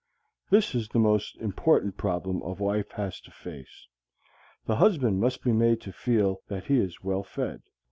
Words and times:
_This 0.49 0.73
is 0.73 0.87
the 0.87 0.97
most 0.97 1.37
important 1.37 1.95
problem 1.95 2.41
a 2.41 2.53
wife 2.53 2.89
has 2.93 3.19
to 3.21 3.29
face. 3.29 3.85
The 4.65 4.77
husband 4.77 5.19
must 5.19 5.43
be 5.43 5.51
made 5.53 5.79
to 5.81 5.91
feel 5.93 6.41
that 6.47 6.63
he 6.65 6.79
is 6.79 7.03
well 7.03 7.21
fed. 7.21 7.61